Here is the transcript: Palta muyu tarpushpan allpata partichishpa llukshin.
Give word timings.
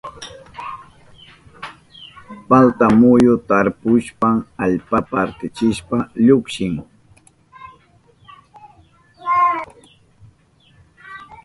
Palta 2.49 2.85
muyu 2.99 3.33
tarpushpan 3.47 4.37
allpata 4.63 5.07
partichishpa 5.11 5.97
llukshin. 6.25 6.75